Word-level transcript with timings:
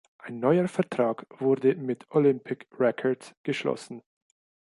Ein 0.17 0.39
neuer 0.39 0.67
Vertrag 0.67 1.27
wurde 1.39 1.75
mit 1.75 2.07
Olympic 2.09 2.65
Records 2.79 3.35
geschlossen. 3.43 4.01